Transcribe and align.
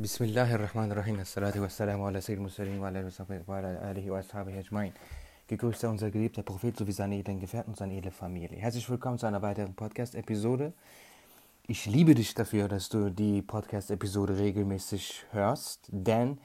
بسم 0.00 0.24
الله 0.24 0.54
الرحمن 0.54 0.92
الرحيم 0.92 1.20
الصلاة 1.20 1.58
والسلام 1.60 2.02
على 2.02 2.20
سيد 2.20 2.38
المرسلين 2.38 2.78
وعلى 2.78 3.90
آله 3.90 4.10
وأصحابه 4.10 4.58
أجمعين 4.58 4.92
Gegrüßt 5.48 5.80
sei 5.80 5.88
unser 5.88 6.12
geliebter 6.12 6.44
Prophet 6.44 6.76
sowie 6.76 6.92
seine 6.92 7.18
edlen 7.18 7.40
Gefährten 7.40 7.70
und 7.72 7.76
seine 7.76 7.96
edle 7.96 8.12
Familie. 8.12 8.58
Herzlich 8.58 8.88
willkommen 8.88 9.18
zu 9.18 9.26
einer 9.26 9.42
weiteren 9.42 9.74
Podcast-Episode. 9.74 10.72
Ich 11.66 11.86
liebe 11.86 12.14
dich 12.14 12.32
dafür, 12.34 12.68
dass 12.68 12.88
du 12.88 13.10
die 13.10 13.42
Podcast-Episode 13.42 14.38
regelmäßig 14.38 15.24
hörst, 15.32 15.88
denn 15.90 16.38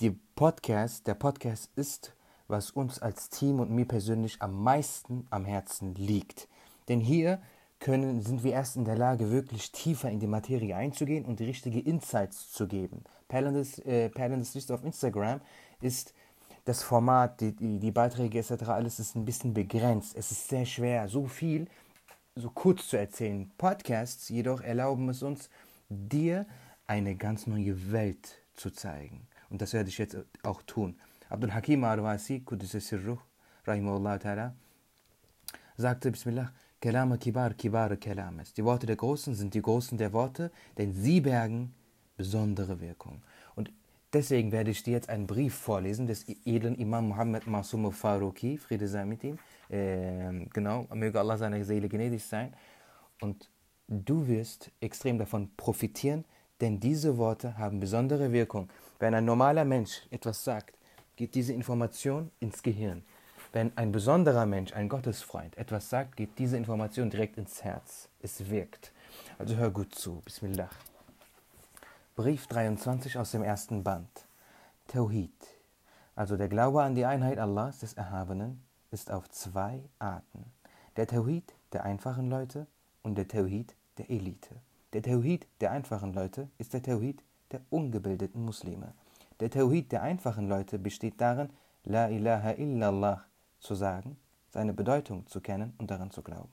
die 0.00 0.10
Podcast, 0.10 1.06
der 1.06 1.14
Podcast 1.14 1.70
ist, 1.76 2.12
was 2.46 2.72
uns 2.72 2.98
als 2.98 3.30
Team 3.30 3.58
und 3.58 3.70
mir 3.70 3.86
persönlich 3.86 4.42
am 4.42 4.62
meisten 4.62 5.26
am 5.30 5.46
Herzen 5.46 5.94
liegt. 5.94 6.48
Denn 6.90 7.00
hier 7.00 7.40
können, 7.80 8.22
sind 8.22 8.44
wir 8.44 8.52
erst 8.52 8.76
in 8.76 8.84
der 8.84 8.96
Lage, 8.96 9.30
wirklich 9.30 9.72
tiefer 9.72 10.10
in 10.10 10.20
die 10.20 10.26
Materie 10.26 10.74
einzugehen 10.74 11.24
und 11.24 11.40
die 11.40 11.44
richtige 11.44 11.80
Insights 11.80 12.50
zu 12.50 12.66
geben. 12.66 13.04
Perlendes, 13.28 13.78
äh, 13.80 14.10
Licht 14.54 14.70
auf 14.70 14.84
Instagram 14.84 15.40
ist 15.80 16.14
das 16.64 16.82
Format, 16.82 17.40
die, 17.40 17.52
die, 17.52 17.78
die 17.78 17.90
Beiträge 17.90 18.38
etc., 18.38 18.64
alles 18.68 18.98
ist 18.98 19.16
ein 19.16 19.24
bisschen 19.24 19.52
begrenzt. 19.52 20.16
Es 20.16 20.30
ist 20.30 20.48
sehr 20.48 20.64
schwer, 20.64 21.08
so 21.08 21.26
viel, 21.26 21.68
so 22.34 22.50
kurz 22.50 22.88
zu 22.88 22.96
erzählen. 22.96 23.50
Podcasts 23.58 24.28
jedoch 24.28 24.60
erlauben 24.60 25.08
es 25.10 25.22
uns, 25.22 25.50
dir 25.88 26.46
eine 26.86 27.16
ganz 27.16 27.46
neue 27.46 27.92
Welt 27.92 28.38
zu 28.54 28.70
zeigen. 28.70 29.26
Und 29.50 29.60
das 29.60 29.72
werde 29.72 29.88
ich 29.88 29.98
jetzt 29.98 30.16
auch 30.42 30.62
tun. 30.62 30.96
Abdul 31.28 31.52
Hakim 31.52 31.84
Arwasi, 31.84 32.40
Kudus 32.40 32.72
Sirruh, 32.72 33.18
Rahimullah 33.66 34.16
Ta'ala, 34.16 34.52
sagte, 35.76 36.10
Bismillah, 36.10 36.52
Kelama 36.84 37.16
Kibar 37.16 37.54
Kibare 37.54 37.96
Kelames. 37.96 38.52
Die 38.52 38.62
Worte 38.62 38.84
der 38.84 38.96
Großen 38.96 39.34
sind 39.34 39.54
die 39.54 39.62
Großen 39.62 39.96
der 39.96 40.12
Worte, 40.12 40.50
denn 40.76 40.92
sie 40.92 41.22
bergen 41.22 41.72
besondere 42.18 42.78
Wirkung. 42.78 43.22
Und 43.54 43.72
deswegen 44.12 44.52
werde 44.52 44.70
ich 44.70 44.82
dir 44.82 44.92
jetzt 44.92 45.08
einen 45.08 45.26
Brief 45.26 45.54
vorlesen 45.54 46.06
des 46.06 46.26
edlen 46.44 46.74
Imam 46.74 47.08
Muhammad 47.08 47.46
Masum 47.46 47.90
Faruqi, 47.90 48.58
Friede 48.58 48.86
sei 48.86 49.06
mit 49.06 49.24
ihm. 49.24 49.38
Äh, 49.70 50.44
genau, 50.52 50.86
möge 50.92 51.18
Allah 51.18 51.38
seiner 51.38 51.64
Seele 51.64 51.88
gnädig 51.88 52.22
sein. 52.22 52.52
Und 53.22 53.48
du 53.88 54.28
wirst 54.28 54.70
extrem 54.82 55.16
davon 55.16 55.52
profitieren, 55.56 56.26
denn 56.60 56.80
diese 56.80 57.16
Worte 57.16 57.56
haben 57.56 57.80
besondere 57.80 58.30
Wirkung. 58.30 58.68
Wenn 58.98 59.14
ein 59.14 59.24
normaler 59.24 59.64
Mensch 59.64 60.02
etwas 60.10 60.44
sagt, 60.44 60.76
geht 61.16 61.34
diese 61.34 61.54
Information 61.54 62.30
ins 62.40 62.62
Gehirn. 62.62 63.04
Wenn 63.54 63.70
ein 63.76 63.92
besonderer 63.92 64.46
Mensch, 64.46 64.72
ein 64.72 64.88
Gottesfreund, 64.88 65.56
etwas 65.56 65.88
sagt, 65.88 66.16
geht 66.16 66.40
diese 66.40 66.56
Information 66.56 67.08
direkt 67.08 67.38
ins 67.38 67.62
Herz. 67.62 68.08
Es 68.20 68.50
wirkt. 68.50 68.92
Also 69.38 69.54
hör 69.54 69.70
gut 69.70 69.94
zu. 69.94 70.22
Bismillah. 70.24 70.68
Brief 72.16 72.48
23 72.48 73.16
aus 73.16 73.30
dem 73.30 73.44
ersten 73.44 73.84
Band. 73.84 74.08
Tawhid. 74.88 75.30
Also 76.16 76.36
der 76.36 76.48
Glaube 76.48 76.82
an 76.82 76.96
die 76.96 77.04
Einheit 77.04 77.38
Allahs 77.38 77.78
des 77.78 77.92
Erhabenen 77.92 78.60
ist 78.90 79.12
auf 79.12 79.30
zwei 79.30 79.84
Arten. 80.00 80.46
Der 80.96 81.06
Tawhid 81.06 81.54
der 81.72 81.84
einfachen 81.84 82.28
Leute 82.28 82.66
und 83.04 83.16
der 83.16 83.28
Tawhid 83.28 83.76
der 83.98 84.10
Elite. 84.10 84.56
Der 84.94 85.02
Tawhid 85.02 85.46
der 85.60 85.70
einfachen 85.70 86.12
Leute 86.12 86.48
ist 86.58 86.74
der 86.74 86.82
Tawhid 86.82 87.22
der 87.52 87.60
ungebildeten 87.70 88.44
Muslime. 88.44 88.94
Der 89.38 89.50
Tawhid 89.50 89.92
der 89.92 90.02
einfachen 90.02 90.48
Leute 90.48 90.76
besteht 90.76 91.20
darin, 91.20 91.50
La 91.84 92.08
ilaha 92.08 92.50
illallah 92.54 93.24
zu 93.64 93.74
sagen, 93.74 94.16
seine 94.50 94.72
Bedeutung 94.72 95.26
zu 95.26 95.40
kennen 95.40 95.74
und 95.78 95.90
daran 95.90 96.10
zu 96.10 96.22
glauben. 96.22 96.50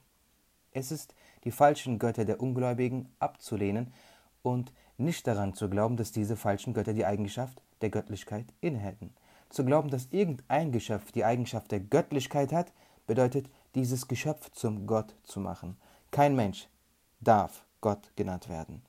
Es 0.72 0.92
ist, 0.92 1.14
die 1.44 1.52
falschen 1.52 2.00
Götter 2.00 2.26
der 2.26 2.40
Ungläubigen 2.40 3.10
abzulehnen 3.20 3.94
und 4.42 4.72
nicht 4.98 5.28
daran 5.28 5.54
zu 5.54 5.70
glauben, 5.70 5.98
dass 5.98 6.12
diese 6.12 6.38
falschen 6.38 6.74
Götter 6.74 6.94
die 6.94 7.06
Eigenschaft 7.06 7.62
der 7.82 7.90
Göttlichkeit 7.90 8.46
innehätten. 8.62 9.14
Zu 9.50 9.66
glauben, 9.66 9.90
dass 9.90 10.08
irgendein 10.12 10.72
Geschöpf 10.72 11.12
die 11.12 11.26
Eigenschaft 11.26 11.72
der 11.72 11.82
Göttlichkeit 11.82 12.54
hat, 12.54 12.72
bedeutet, 13.06 13.50
dieses 13.76 14.08
Geschöpf 14.08 14.52
zum 14.52 14.88
Gott 14.88 15.14
zu 15.24 15.40
machen. 15.40 15.78
Kein 16.12 16.36
Mensch 16.36 16.70
darf 17.20 17.66
Gott 17.82 18.12
genannt 18.16 18.48
werden. 18.48 18.82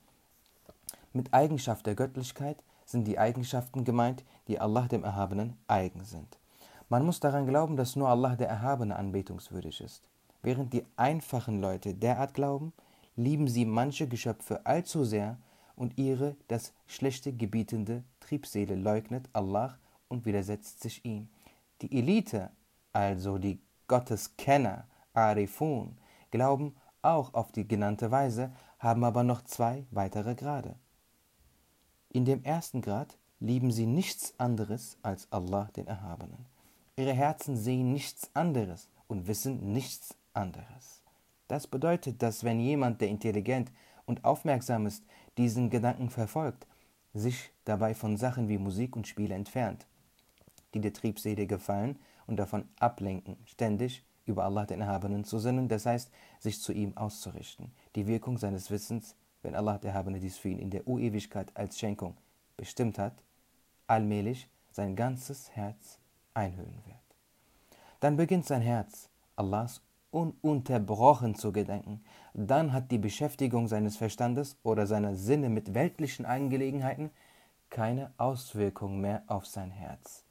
Mit 1.11 1.33
Eigenschaft 1.33 1.85
der 1.85 1.95
Göttlichkeit 1.95 2.63
sind 2.85 3.05
die 3.05 3.19
Eigenschaften 3.19 3.83
gemeint, 3.83 4.23
die 4.47 4.59
Allah 4.59 4.87
dem 4.87 5.03
Erhabenen 5.03 5.57
eigen 5.67 6.05
sind. 6.05 6.37
Man 6.89 7.05
muss 7.05 7.19
daran 7.19 7.47
glauben, 7.47 7.75
dass 7.75 7.95
nur 7.95 8.09
Allah 8.09 8.35
der 8.35 8.49
Erhabene 8.49 8.95
anbetungswürdig 8.95 9.81
ist. 9.81 10.03
Während 10.41 10.73
die 10.73 10.85
einfachen 10.97 11.61
Leute 11.61 11.93
derart 11.93 12.33
glauben, 12.33 12.73
lieben 13.15 13.47
sie 13.47 13.65
manche 13.65 14.07
Geschöpfe 14.07 14.65
allzu 14.65 15.03
sehr 15.03 15.37
und 15.75 15.97
ihre 15.97 16.35
das 16.47 16.73
schlechte 16.85 17.33
gebietende 17.33 18.03
Triebseele 18.19 18.75
leugnet 18.75 19.29
Allah 19.33 19.77
und 20.07 20.25
widersetzt 20.25 20.81
sich 20.81 21.03
ihm. 21.05 21.29
Die 21.81 21.97
Elite, 21.97 22.51
also 22.91 23.37
die 23.37 23.59
Gotteskenner, 23.87 24.85
Arifun, 25.13 25.97
glauben 26.31 26.75
auch 27.01 27.33
auf 27.33 27.51
die 27.51 27.67
genannte 27.67 28.11
Weise, 28.11 28.51
haben 28.79 29.03
aber 29.03 29.23
noch 29.23 29.43
zwei 29.43 29.85
weitere 29.91 30.35
Grade. 30.35 30.75
In 32.09 32.25
dem 32.25 32.43
ersten 32.43 32.81
Grad 32.81 33.17
lieben 33.39 33.71
sie 33.71 33.85
nichts 33.85 34.33
anderes 34.39 34.97
als 35.01 35.31
Allah 35.31 35.69
den 35.75 35.87
Erhabenen. 35.87 36.45
Ihre 36.95 37.13
Herzen 37.13 37.57
sehen 37.57 37.91
nichts 37.91 38.29
anderes 38.35 38.87
und 39.07 39.27
wissen 39.27 39.73
nichts 39.73 40.15
anderes. 40.33 41.01
Das 41.47 41.65
bedeutet, 41.65 42.21
dass 42.21 42.43
wenn 42.43 42.59
jemand, 42.59 43.01
der 43.01 43.07
intelligent 43.07 43.71
und 44.05 44.23
aufmerksam 44.23 44.85
ist, 44.85 45.03
diesen 45.37 45.71
Gedanken 45.71 46.11
verfolgt, 46.11 46.67
sich 47.15 47.51
dabei 47.65 47.95
von 47.95 48.15
Sachen 48.15 48.47
wie 48.47 48.59
Musik 48.59 48.95
und 48.95 49.07
Spiele 49.07 49.33
entfernt, 49.33 49.87
die 50.75 50.81
der 50.81 50.93
Triebseele 50.93 51.47
gefallen 51.47 51.97
und 52.27 52.37
davon 52.37 52.69
ablenken, 52.79 53.37
ständig 53.45 54.03
über 54.25 54.45
Allah 54.45 54.65
den 54.65 54.81
Erhabenen 54.81 55.23
zu 55.23 55.39
sinnen, 55.39 55.67
das 55.67 55.87
heißt, 55.87 56.11
sich 56.39 56.61
zu 56.61 56.73
ihm 56.73 56.95
auszurichten. 56.95 57.71
Die 57.95 58.05
Wirkung 58.05 58.37
seines 58.37 58.69
Wissens, 58.69 59.15
wenn 59.41 59.55
Allah 59.55 59.79
der 59.79 59.91
Erhabene 59.91 60.19
dies 60.19 60.37
für 60.37 60.49
ihn 60.49 60.59
in 60.59 60.69
der 60.69 60.87
Urewigkeit 60.87 61.55
als 61.55 61.79
Schenkung 61.79 62.15
bestimmt 62.55 62.99
hat, 62.99 63.15
allmählich 63.87 64.47
sein 64.71 64.95
ganzes 64.95 65.49
Herz 65.51 65.99
einhüllen 66.33 66.81
wird. 66.85 66.97
Dann 67.99 68.17
beginnt 68.17 68.45
sein 68.45 68.61
Herz, 68.61 69.09
Allahs 69.35 69.81
ununterbrochen 70.11 71.35
zu 71.35 71.51
gedenken. 71.51 72.03
Dann 72.33 72.71
hat 72.71 72.91
die 72.91 72.97
Beschäftigung 72.97 73.67
seines 73.67 73.97
Verstandes 73.97 74.57
oder 74.63 74.85
seiner 74.87 75.15
Sinne 75.15 75.49
mit 75.49 75.73
weltlichen 75.73 76.25
Angelegenheiten 76.25 77.09
keine 77.69 78.11
Auswirkung 78.17 79.01
mehr 79.01 79.23
auf 79.27 79.47
sein 79.47 79.71
Herz. 79.71 80.23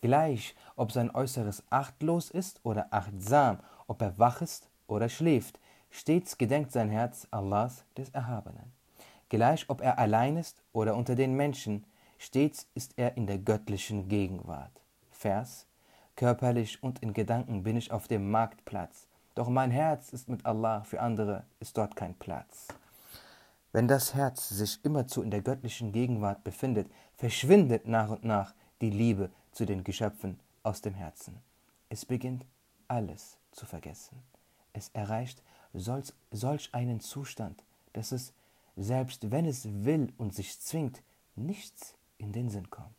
Gleich, 0.00 0.54
ob 0.76 0.92
sein 0.92 1.14
Äußeres 1.14 1.62
achtlos 1.70 2.30
ist 2.30 2.60
oder 2.62 2.86
achtsam, 2.90 3.58
ob 3.86 4.00
er 4.00 4.18
wach 4.18 4.40
ist 4.40 4.68
oder 4.86 5.08
schläft, 5.08 5.58
stets 5.90 6.38
gedenkt 6.38 6.72
sein 6.72 6.88
Herz 6.88 7.26
Allahs 7.30 7.84
des 7.96 8.10
Erhabenen. 8.10 8.72
Gleich, 9.28 9.68
ob 9.68 9.82
er 9.82 9.98
allein 9.98 10.36
ist 10.36 10.62
oder 10.72 10.96
unter 10.96 11.14
den 11.14 11.34
Menschen, 11.34 11.84
stets 12.16 12.66
ist 12.74 12.94
er 12.96 13.16
in 13.16 13.26
der 13.26 13.38
göttlichen 13.38 14.08
Gegenwart. 14.08 14.80
Vers 15.18 15.66
Körperlich 16.14 16.80
und 16.80 17.00
in 17.00 17.12
Gedanken 17.12 17.64
bin 17.64 17.76
ich 17.76 17.90
auf 17.90 18.06
dem 18.06 18.30
Marktplatz, 18.30 19.08
doch 19.34 19.48
mein 19.48 19.72
Herz 19.72 20.12
ist 20.12 20.28
mit 20.28 20.46
Allah, 20.46 20.82
für 20.82 21.00
andere 21.00 21.44
ist 21.58 21.76
dort 21.76 21.96
kein 21.96 22.14
Platz. 22.14 22.68
Wenn 23.72 23.88
das 23.88 24.14
Herz 24.14 24.48
sich 24.48 24.84
immerzu 24.84 25.22
in 25.22 25.30
der 25.30 25.42
göttlichen 25.42 25.92
Gegenwart 25.92 26.42
befindet, 26.42 26.88
verschwindet 27.16 27.86
nach 27.86 28.10
und 28.10 28.24
nach 28.24 28.54
die 28.80 28.90
Liebe 28.90 29.30
zu 29.52 29.64
den 29.64 29.84
Geschöpfen 29.84 30.40
aus 30.62 30.82
dem 30.82 30.94
Herzen. 30.94 31.38
Es 31.88 32.04
beginnt 32.04 32.44
alles 32.88 33.38
zu 33.52 33.64
vergessen. 33.64 34.22
Es 34.72 34.88
erreicht 34.92 35.42
solch, 35.72 36.74
einen 36.74 37.00
Zustand, 37.00 37.64
dass 37.92 38.12
es, 38.12 38.32
selbst 38.76 39.30
wenn 39.30 39.46
es 39.46 39.68
will 39.84 40.12
und 40.16 40.34
sich 40.34 40.60
zwingt, 40.60 41.00
nichts 41.36 41.94
in 42.18 42.32
den 42.32 42.48
Sinn 42.50 42.70
kommt. 42.70 42.97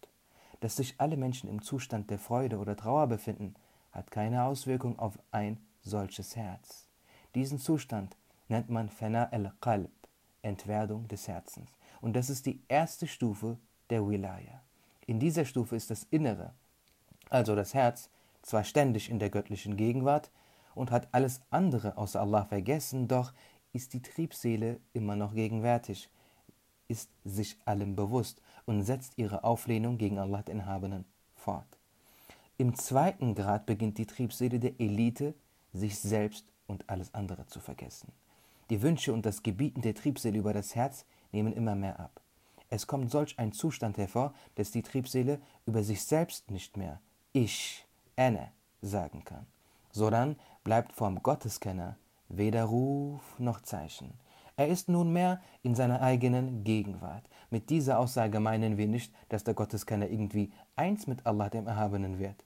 Dass 0.60 0.76
sich 0.76 0.96
alle 0.98 1.18
Menschen 1.18 1.50
im 1.50 1.62
Zustand 1.62 2.10
der 2.10 2.20
Freude 2.20 2.58
oder 2.58 2.76
Trauer 2.76 3.08
befinden, 3.08 3.56
hat 3.92 4.12
keine 4.12 4.44
Auswirkung 4.44 5.00
auf 5.00 5.18
ein 5.32 5.58
solches 5.82 6.36
Herz. 6.36 6.88
Diesen 7.36 7.60
Zustand 7.60 8.18
nennt 8.48 8.70
man 8.70 8.90
Fana 8.90 9.30
al-Qalb, 9.30 9.92
Entwerdung 10.42 11.08
des 11.08 11.28
Herzens. 11.28 11.72
Und 12.02 12.14
das 12.16 12.30
ist 12.30 12.46
die 12.46 12.62
erste 12.68 13.08
Stufe 13.08 13.58
der 13.90 14.08
Wilaya. 14.08 14.62
In 15.06 15.20
dieser 15.20 15.46
Stufe 15.46 15.76
ist 15.76 15.90
das 15.90 16.04
Innere, 16.12 16.54
also 17.30 17.56
das 17.56 17.74
Herz, 17.74 18.10
zwar 18.42 18.64
ständig 18.64 19.10
in 19.10 19.20
der 19.20 19.30
göttlichen 19.30 19.78
Gegenwart 19.78 20.32
und 20.76 20.92
hat 20.92 21.08
alles 21.12 21.42
andere 21.50 21.98
außer 21.98 22.22
Allah 22.22 22.46
vergessen, 22.46 23.08
doch 23.08 23.34
ist 23.74 23.94
die 23.94 24.02
Triebseele 24.02 24.80
immer 24.94 25.16
noch 25.16 25.34
gegenwärtig, 25.34 26.10
ist 26.90 27.10
sich 27.24 27.56
allem 27.64 27.96
bewusst 27.96 28.42
und 28.66 28.84
setzt 28.84 29.18
ihre 29.18 29.46
Auflehnung 29.46 29.98
gegen 29.98 30.20
Allah 30.20 30.42
den 30.42 30.60
Erhabenen 30.60 31.06
fort. 31.36 31.80
Im 32.58 32.76
zweiten 32.76 33.36
Grad 33.36 33.66
beginnt 33.66 33.98
die 33.98 34.06
Triebseele 34.06 34.60
der 34.60 34.78
Elite, 34.82 35.34
sich 35.72 35.98
selbst 35.98 36.46
und 36.68 36.90
alles 36.90 37.14
andere 37.14 37.48
zu 37.48 37.62
vergessen. 37.62 38.12
Die 38.70 38.82
Wünsche 38.82 39.14
und 39.14 39.26
das 39.26 39.44
Gebieten 39.44 39.82
der 39.82 39.96
Triebseele 39.96 40.38
über 40.38 40.52
das 40.52 40.76
Herz 40.76 41.06
nehmen 41.32 41.54
immer 41.54 41.76
mehr 41.76 42.00
ab. 42.00 42.20
Es 42.70 42.86
kommt 42.86 43.10
solch 43.10 43.40
ein 43.40 43.52
Zustand 43.52 43.98
hervor, 43.98 44.34
dass 44.56 44.72
die 44.72 44.84
Triebseele 44.84 45.40
über 45.66 45.84
sich 45.84 46.04
selbst 46.04 46.52
nicht 46.52 46.76
mehr 46.78 47.00
ich, 47.32 47.86
ene, 48.16 48.52
sagen 48.82 49.24
kann, 49.24 49.46
sondern 49.92 50.36
bleibt 50.64 50.94
vom 50.94 51.22
Gotteskenner 51.24 51.98
weder 52.28 52.66
Ruf 52.66 53.40
noch 53.40 53.62
Zeichen. 53.62 54.14
Er 54.60 54.68
ist 54.68 54.90
nunmehr 54.90 55.40
in 55.64 55.74
seiner 55.74 56.02
eigenen 56.02 56.66
Gegenwart. 56.66 57.24
Mit 57.50 57.70
dieser 57.70 57.98
Aussage 57.98 58.42
meinen 58.42 58.76
wir 58.76 58.90
nicht, 58.90 59.14
dass 59.30 59.46
der 59.46 59.54
Gotteskenner 59.54 60.10
irgendwie 60.10 60.52
eins 60.76 61.08
mit 61.08 61.26
Allah 61.26 61.48
dem 61.48 61.66
Erhabenen 61.66 62.20
wird. 62.20 62.44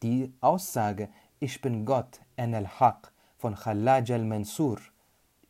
Die 0.00 0.32
Aussage 0.40 1.08
Ich 1.40 1.60
bin 1.60 1.84
Gott, 1.84 2.20
en 2.36 2.54
el 2.54 2.68
Haq, 2.68 3.12
von 3.36 3.56
Khalaj 3.56 4.12
al-Mansur, 4.12 4.78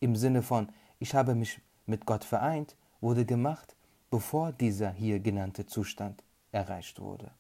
im 0.00 0.16
Sinne 0.16 0.40
von 0.40 0.72
Ich 0.98 1.14
habe 1.14 1.34
mich 1.34 1.60
mit 1.84 2.06
Gott 2.06 2.24
vereint, 2.24 2.76
wurde 3.02 3.26
gemacht, 3.26 3.76
bevor 4.08 4.52
dieser 4.52 4.92
hier 4.92 5.20
genannte 5.20 5.66
Zustand 5.66 6.24
erreicht 6.50 6.98
wurde. 6.98 7.30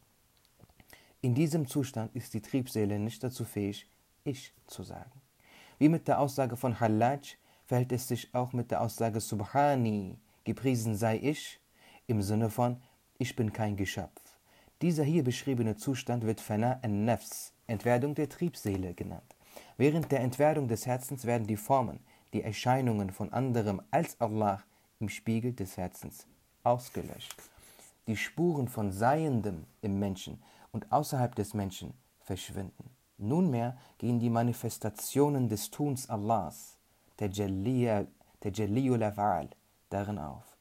In 1.22 1.34
diesem 1.34 1.66
Zustand 1.66 2.14
ist 2.14 2.34
die 2.34 2.42
Triebseele 2.42 2.98
nicht 2.98 3.24
dazu 3.24 3.46
fähig, 3.46 3.88
Ich 4.24 4.52
zu 4.66 4.82
sagen. 4.82 5.22
Wie 5.78 5.88
mit 5.88 6.06
der 6.08 6.20
Aussage 6.20 6.58
von 6.58 6.78
Hallaj 6.78 7.38
verhält 7.66 7.92
es 7.92 8.08
sich 8.08 8.34
auch 8.34 8.52
mit 8.52 8.70
der 8.70 8.80
Aussage 8.80 9.20
Subhani, 9.20 10.16
gepriesen 10.44 10.94
sei 10.94 11.18
ich, 11.18 11.60
im 12.06 12.22
Sinne 12.22 12.48
von 12.48 12.80
ich 13.18 13.34
bin 13.34 13.52
kein 13.52 13.76
Geschöpf. 13.76 14.20
Dieser 14.82 15.04
hier 15.04 15.24
beschriebene 15.24 15.76
Zustand 15.76 16.24
wird 16.24 16.40
Fana 16.40 16.78
an-Nafs, 16.82 17.52
Entwerdung 17.66 18.14
der 18.14 18.28
Triebseele 18.28 18.94
genannt. 18.94 19.34
Während 19.76 20.12
der 20.12 20.20
Entwerdung 20.20 20.68
des 20.68 20.86
Herzens 20.86 21.24
werden 21.24 21.46
die 21.46 21.56
Formen, 21.56 22.00
die 22.32 22.42
Erscheinungen 22.42 23.10
von 23.10 23.32
anderem 23.32 23.82
als 23.90 24.20
Allah 24.20 24.62
im 25.00 25.08
Spiegel 25.08 25.52
des 25.52 25.76
Herzens 25.76 26.26
ausgelöscht. 26.62 27.34
Die 28.06 28.16
Spuren 28.16 28.68
von 28.68 28.92
Seiendem 28.92 29.64
im 29.80 29.98
Menschen 29.98 30.42
und 30.72 30.92
außerhalb 30.92 31.34
des 31.34 31.54
Menschen 31.54 31.94
verschwinden. 32.20 32.90
Nunmehr 33.18 33.76
gehen 33.98 34.20
die 34.20 34.30
Manifestationen 34.30 35.48
des 35.48 35.70
Tuns 35.70 36.08
Allahs 36.10 36.75
Tajalliyul 37.16 39.12
darin 39.90 40.18
auf. 40.18 40.56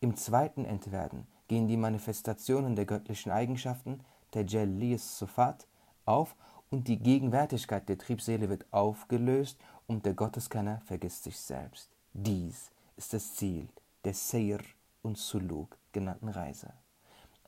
Im 0.00 0.16
zweiten 0.16 0.64
Entwerden 0.64 1.26
gehen 1.48 1.66
die 1.68 1.76
Manifestationen 1.76 2.76
der 2.76 2.86
göttlichen 2.86 3.32
Eigenschaften 3.32 4.00
Tajalliyus 4.30 5.18
Sufat 5.18 5.66
auf 6.04 6.36
und 6.70 6.86
die 6.86 6.98
Gegenwärtigkeit 6.98 7.88
der 7.88 7.98
Triebseele 7.98 8.48
wird 8.48 8.64
aufgelöst 8.72 9.58
und 9.86 10.06
der 10.06 10.14
Gotteskenner 10.14 10.80
vergisst 10.84 11.24
sich 11.24 11.38
selbst. 11.38 11.90
Dies 12.12 12.70
ist 12.96 13.12
das 13.12 13.34
Ziel 13.34 13.68
der 14.04 14.14
Seir 14.14 14.60
und 15.02 15.18
Suluk 15.18 15.76
genannten 15.92 16.28
Reise. 16.28 16.72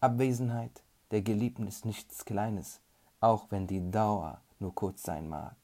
Abwesenheit 0.01 0.83
der 1.13 1.23
Geliebten 1.23 1.67
ist 1.69 1.85
nichts 1.85 2.25
Kleines, 2.25 2.81
auch 3.21 3.47
wenn 3.51 3.67
die 3.67 3.91
Dauer 3.91 4.41
nur 4.59 4.75
kurz 4.75 5.03
sein 5.05 5.29
mag. 5.29 5.62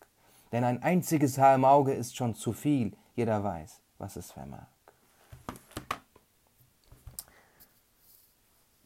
Denn 0.52 0.64
ein 0.64 0.82
einziges 0.82 1.38
Haar 1.38 1.54
im 1.54 1.64
Auge 1.64 1.92
ist 1.92 2.16
schon 2.16 2.34
zu 2.34 2.52
viel. 2.52 2.96
Jeder 3.14 3.42
weiß, 3.42 3.80
was 3.98 4.16
es 4.16 4.32
vermag. 4.32 4.66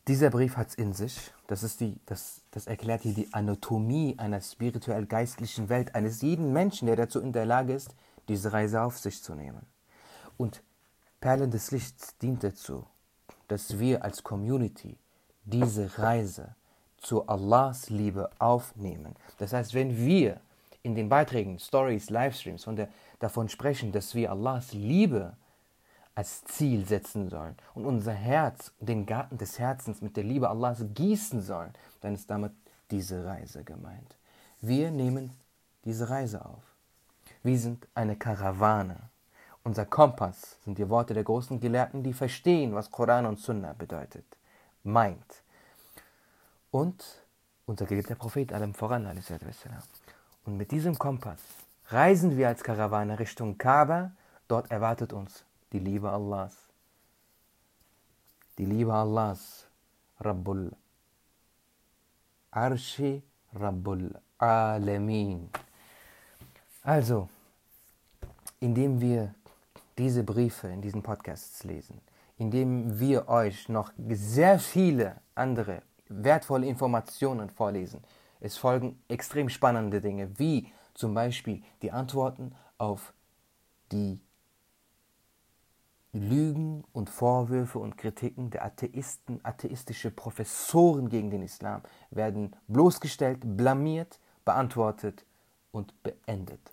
Dieser 0.08 0.30
Brief 0.30 0.56
hat 0.56 0.70
es 0.70 0.74
in 0.74 0.92
sich. 0.92 1.32
Das, 1.46 1.62
ist 1.62 1.80
die, 1.80 2.00
das, 2.06 2.42
das 2.50 2.66
erklärt 2.66 3.02
hier 3.02 3.14
die 3.14 3.32
Anatomie 3.32 4.16
einer 4.18 4.40
spirituell-geistlichen 4.40 5.68
Welt 5.68 5.94
eines 5.94 6.22
jeden 6.22 6.52
Menschen, 6.52 6.86
der 6.86 6.96
dazu 6.96 7.20
in 7.20 7.32
der 7.32 7.46
Lage 7.46 7.72
ist, 7.72 7.94
diese 8.28 8.52
Reise 8.52 8.82
auf 8.82 8.98
sich 8.98 9.22
zu 9.22 9.34
nehmen. 9.34 9.64
Und 10.36 10.62
Perlen 11.20 11.52
des 11.52 11.70
Lichts 11.70 12.18
dient 12.18 12.42
dazu, 12.42 12.84
dass 13.46 13.78
wir 13.78 14.02
als 14.02 14.24
Community 14.24 14.98
diese 15.44 15.98
Reise 15.98 16.56
zu 16.96 17.28
Allahs 17.28 17.90
Liebe 17.90 18.30
aufnehmen. 18.40 19.14
Das 19.38 19.52
heißt, 19.52 19.74
wenn 19.74 19.96
wir 19.96 20.40
in 20.82 20.94
den 20.94 21.08
Beiträgen, 21.08 21.58
Stories, 21.58 22.10
Livestreams 22.10 22.64
von 22.64 22.76
der, 22.76 22.88
davon 23.18 23.48
sprechen, 23.48 23.92
dass 23.92 24.14
wir 24.14 24.30
Allahs 24.30 24.72
Liebe 24.72 25.36
als 26.14 26.44
Ziel 26.44 26.86
setzen 26.86 27.28
sollen 27.28 27.56
und 27.74 27.86
unser 27.86 28.12
Herz, 28.12 28.72
den 28.80 29.06
Garten 29.06 29.38
des 29.38 29.58
Herzens 29.58 30.02
mit 30.02 30.16
der 30.16 30.24
Liebe 30.24 30.50
Allahs 30.50 30.84
gießen 30.94 31.40
sollen, 31.40 31.72
dann 32.00 32.14
ist 32.14 32.30
damit 32.30 32.52
diese 32.90 33.24
Reise 33.24 33.64
gemeint. 33.64 34.16
Wir 34.60 34.90
nehmen 34.90 35.32
diese 35.84 36.10
Reise 36.10 36.44
auf. 36.44 36.62
Wir 37.42 37.58
sind 37.58 37.88
eine 37.94 38.16
Karawane. 38.16 38.96
Unser 39.64 39.86
Kompass 39.86 40.56
sind 40.64 40.78
die 40.78 40.88
Worte 40.88 41.14
der 41.14 41.24
großen 41.24 41.60
Gelehrten, 41.60 42.02
die 42.02 42.12
verstehen, 42.12 42.74
was 42.74 42.90
Koran 42.90 43.26
und 43.26 43.38
Sunna 43.38 43.72
bedeutet, 43.72 44.24
meint. 44.82 45.42
Und 46.70 47.22
unser 47.66 47.86
geliebter 47.86 48.16
Prophet, 48.16 48.52
allem 48.52 48.74
voran, 48.74 49.06
und 50.44 50.56
mit 50.56 50.70
diesem 50.70 50.98
Kompass 50.98 51.40
reisen 51.86 52.36
wir 52.36 52.48
als 52.48 52.62
Karawane 52.62 53.18
Richtung 53.18 53.58
Kaaba. 53.58 54.12
Dort 54.48 54.70
erwartet 54.70 55.12
uns 55.12 55.44
die 55.72 55.78
Liebe 55.78 56.10
Allahs. 56.10 56.56
Die 58.58 58.64
Liebe 58.64 58.92
Allahs, 58.92 59.66
Rabbul 60.20 60.72
Arshi, 62.50 63.22
Rabbul 63.54 64.14
Alamin. 64.38 65.48
Also, 66.82 67.28
indem 68.60 69.00
wir 69.00 69.34
diese 69.96 70.22
Briefe 70.22 70.68
in 70.68 70.82
diesen 70.82 71.02
Podcasts 71.02 71.64
lesen, 71.64 72.00
indem 72.38 72.98
wir 72.98 73.28
euch 73.28 73.68
noch 73.68 73.92
sehr 74.10 74.58
viele 74.58 75.16
andere 75.34 75.82
wertvolle 76.08 76.66
Informationen 76.66 77.48
vorlesen, 77.48 78.02
es 78.42 78.56
folgen 78.56 79.00
extrem 79.06 79.48
spannende 79.48 80.00
Dinge, 80.00 80.36
wie 80.38 80.72
zum 80.94 81.14
Beispiel 81.14 81.62
die 81.80 81.92
Antworten 81.92 82.54
auf 82.76 83.14
die 83.92 84.20
Lügen 86.12 86.82
und 86.92 87.08
Vorwürfe 87.08 87.78
und 87.78 87.96
Kritiken 87.96 88.50
der 88.50 88.64
Atheisten, 88.64 89.40
atheistische 89.44 90.10
Professoren 90.10 91.08
gegen 91.08 91.30
den 91.30 91.42
Islam 91.42 91.82
werden 92.10 92.54
bloßgestellt, 92.66 93.38
blamiert, 93.56 94.18
beantwortet 94.44 95.24
und 95.70 95.94
beendet. 96.02 96.72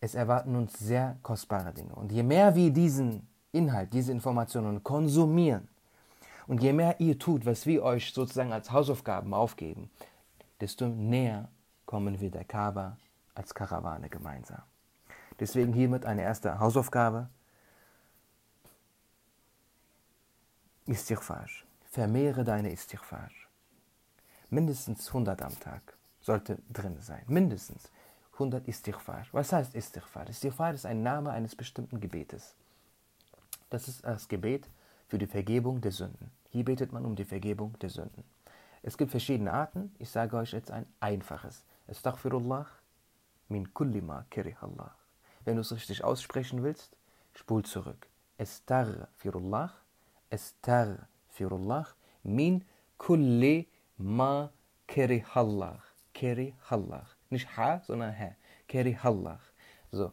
Es 0.00 0.14
erwarten 0.14 0.56
uns 0.56 0.78
sehr 0.78 1.18
kostbare 1.22 1.72
Dinge. 1.74 1.94
Und 1.94 2.10
je 2.10 2.22
mehr 2.22 2.54
wir 2.54 2.70
diesen 2.70 3.28
Inhalt, 3.52 3.92
diese 3.92 4.10
Informationen 4.10 4.82
konsumieren 4.82 5.68
und 6.46 6.62
je 6.62 6.72
mehr 6.72 6.98
ihr 6.98 7.18
tut, 7.18 7.44
was 7.44 7.66
wir 7.66 7.82
euch 7.82 8.12
sozusagen 8.12 8.52
als 8.52 8.72
Hausaufgaben 8.72 9.34
aufgeben, 9.34 9.90
desto 10.60 10.88
näher 10.88 11.48
kommen 11.84 12.20
wir 12.20 12.30
der 12.30 12.44
Kaaba 12.44 12.96
als 13.34 13.54
Karawane 13.54 14.08
gemeinsam. 14.08 14.62
Deswegen 15.38 15.72
hiermit 15.72 16.06
eine 16.06 16.22
erste 16.22 16.58
Hausaufgabe. 16.58 17.28
Istighfar. 20.86 21.46
Vermehre 21.84 22.44
deine 22.44 22.72
Istighfar. 22.72 23.30
Mindestens 24.50 25.08
100 25.08 25.42
am 25.42 25.58
Tag 25.60 25.96
sollte 26.20 26.58
drin 26.72 27.00
sein. 27.00 27.22
Mindestens 27.26 27.90
100 28.34 28.66
Istighfar. 28.68 29.26
Was 29.32 29.52
heißt 29.52 29.74
Istighfar? 29.74 30.28
Istighfar 30.28 30.74
ist 30.74 30.86
ein 30.86 31.02
Name 31.02 31.30
eines 31.30 31.56
bestimmten 31.56 32.00
Gebetes. 32.00 32.54
Das 33.70 33.88
ist 33.88 34.04
das 34.04 34.28
Gebet 34.28 34.68
für 35.08 35.18
die 35.18 35.26
Vergebung 35.26 35.80
der 35.80 35.92
Sünden. 35.92 36.30
Hier 36.50 36.64
betet 36.64 36.92
man 36.92 37.04
um 37.04 37.16
die 37.16 37.24
Vergebung 37.24 37.78
der 37.80 37.90
Sünden. 37.90 38.24
Es 38.86 38.96
gibt 38.96 39.10
verschiedene 39.10 39.52
Arten. 39.52 39.92
Ich 39.98 40.10
sage 40.10 40.36
euch 40.36 40.52
jetzt 40.52 40.70
ein 40.70 40.86
einfaches. 41.00 41.64
Astaghfirullah 41.88 42.66
min 43.48 43.74
kulli 43.74 44.00
ma 44.00 44.24
Allah. 44.60 44.94
Wenn 45.44 45.56
du 45.56 45.62
es 45.62 45.72
richtig 45.72 46.04
aussprechen 46.04 46.62
willst, 46.62 46.96
spul 47.32 47.64
zurück. 47.64 48.06
Astaghfirullah, 48.38 49.72
astaghfirullah 50.30 51.88
min 52.22 52.64
kulli 52.96 53.68
ma 53.96 54.50
Allah. 55.34 55.82
Allah. 56.70 57.06
Nicht 57.28 57.56
ha, 57.56 57.80
sondern 57.80 58.16
ha. 58.16 58.36
Allah. 59.02 59.40
So. 59.90 60.12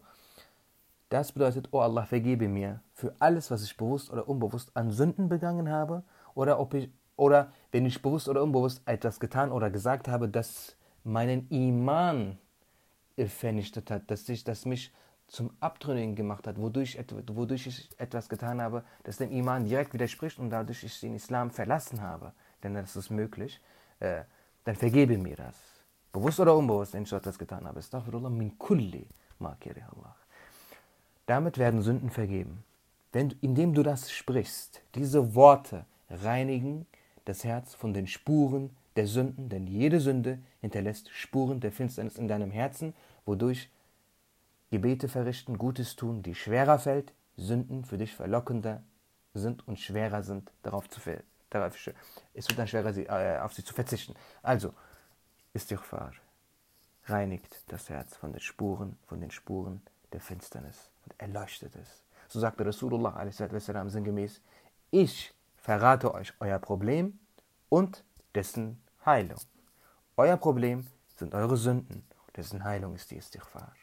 Das 1.10 1.32
bedeutet, 1.32 1.70
oh 1.70 1.82
Allah, 1.82 2.08
vergebe 2.08 2.48
mir 2.48 2.82
für 2.96 3.13
alles, 3.20 3.51
was 3.51 3.62
ich 3.62 3.77
bewusst 3.77 4.10
oder 4.10 4.27
unbewusst 4.27 4.75
an 4.75 4.89
Sünden 4.89 5.30
begangen 5.30 5.70
habe 5.70 6.01
oder 6.34 6.60
ob 6.60 6.74
ich 6.74 6.89
oder 7.15 7.51
wenn 7.72 7.86
ich 7.86 8.01
bewusst 8.01 8.27
oder 8.27 8.43
unbewusst 8.43 8.82
etwas 8.86 9.20
getan 9.20 9.51
oder 9.51 9.70
gesagt 9.70 10.08
habe, 10.08 10.27
das 10.29 10.75
meinen 11.03 11.48
Iman 11.50 12.38
vernichtet 13.17 13.91
hat, 13.91 14.10
dass, 14.10 14.27
ich, 14.29 14.43
das 14.43 14.65
mich 14.65 14.91
zum 15.27 15.51
Abtrünnigen 15.60 16.15
gemacht 16.15 16.48
hat, 16.48 16.60
wodurch, 16.60 16.98
wodurch 17.27 17.67
ich 17.67 17.89
etwas 17.98 18.29
getan 18.29 18.62
habe, 18.62 18.84
das 19.03 19.17
dem 19.17 19.32
Iman 19.32 19.65
direkt 19.65 19.93
widerspricht 19.93 20.39
und 20.39 20.50
dadurch 20.50 20.84
ich 20.84 21.00
den 21.00 21.15
Islam 21.15 21.51
verlassen 21.51 22.01
habe, 22.01 22.34
denn 22.63 22.74
das 22.74 22.96
ist 22.96 23.10
möglich, 23.10 23.62
äh, 24.00 24.24
dann 24.63 24.75
vergebe 24.75 25.17
mir 25.17 25.36
das. 25.36 25.55
Bewusst 26.12 26.39
oder 26.39 26.55
unbewusst, 26.55 26.93
wenn 26.93 27.03
ich 27.03 27.12
etwas 27.12 27.39
getan 27.39 27.65
habe. 27.65 27.82
Min 28.29 28.58
kulli 28.58 29.08
Allah. 29.39 30.15
Damit 31.25 31.58
werden 31.58 31.82
Sünden 31.82 32.10
vergeben. 32.10 32.63
wenn, 33.12 33.32
indem 33.41 33.74
du 33.74 33.84
das 33.84 34.12
sprichst, 34.12 34.82
diese 34.96 35.36
Worte 35.36 35.86
reinigen 36.10 36.86
das 37.25 37.44
Herz 37.44 37.74
von 37.74 37.94
den 37.94 38.08
Spuren 38.08 38.75
der 38.96 39.08
Sünden, 39.08 39.50
denn 39.50 39.68
jede 39.68 40.00
Sünde 40.00 40.39
hinterlässt 40.62 41.10
Spuren 41.10 41.60
der 41.60 41.72
Finsternis 41.72 42.18
in 42.18 42.27
deinem 42.27 42.51
Herzen, 42.51 42.94
wodurch 43.25 43.70
Gebete 44.72 45.08
verrichten, 45.08 45.58
Gutes 45.58 45.96
tun, 45.96 46.24
die 46.24 46.36
schwerer 46.36 46.80
fällt, 46.80 47.13
Sünden 47.38 47.86
für 47.86 47.98
dich 47.98 48.13
verlockender 48.13 48.84
sind 49.34 49.68
und 49.68 49.80
schwerer 49.80 50.24
sind, 50.24 50.51
darauf 50.63 50.89
zu 50.89 51.00
darauf, 51.50 51.75
es 52.34 52.48
wird 52.48 52.60
dann 52.60 52.68
schwerer, 52.68 52.94
sie, 52.94 53.06
äh, 53.06 53.39
auf 53.39 53.53
sie 53.53 53.63
zu 53.63 53.74
verzichten. 53.74 54.15
Also, 54.42 54.74
Istighfar 55.53 56.13
reinigt 57.06 57.63
das 57.68 57.89
Herz 57.89 58.15
von 58.15 58.32
den 58.32 58.42
Spuren, 58.42 58.98
von 59.06 59.22
den 59.22 59.32
Spuren 59.32 59.82
der 60.12 60.22
Finsternis 60.22 60.89
und 61.06 61.13
erleuchtet 61.20 61.75
es. 61.75 62.03
So 62.27 62.39
sagte 62.39 62.65
Rasulullah 62.65 63.15
a.s. 63.15 63.92
sinngemäß, 63.92 64.42
ich 64.92 65.33
verrate 65.63 66.13
euch 66.13 66.34
euer 66.41 66.60
Problem 66.60 67.20
und 67.70 68.03
dessen 68.36 68.84
Heilung. 69.05 69.39
Euer 70.17 70.36
Problem 70.38 70.86
sind 71.15 71.34
eure 71.34 71.55
Sünden, 71.55 72.03
dessen 72.36 72.63
Heilung 72.65 72.96
ist 72.96 73.10
die 73.12 73.17
Istighfar. 73.17 73.74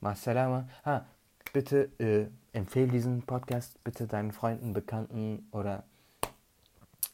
Masalama. 0.00 0.68
Ah, 0.82 1.02
bitte 1.52 1.90
äh, 1.98 2.26
empfehle 2.52 2.88
diesen 2.88 3.22
Podcast 3.22 3.82
bitte 3.84 4.08
deinen 4.08 4.32
Freunden, 4.32 4.72
Bekannten 4.72 5.48
oder 5.52 5.84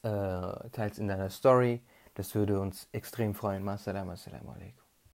äh, 0.03 0.71
teils 0.71 0.99
in 0.99 1.07
deiner 1.07 1.29
Story. 1.29 1.83
Das 2.15 2.35
würde 2.35 2.59
uns 2.59 2.89
extrem 2.93 3.35
freuen. 3.35 3.63
Masalama, 3.63 4.15
assalamu 4.15 4.53
alaikum. 4.53 4.90